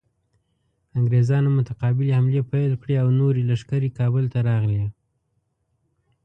انګریزانو 0.97 1.49
متقابلې 1.57 2.15
حملې 2.17 2.41
پیل 2.51 2.73
کړې 2.81 2.95
او 3.03 3.07
نورې 3.19 3.41
لښکرې 3.49 3.89
کابل 3.99 4.25
ته 4.33 4.39
راغلې. 4.49 4.83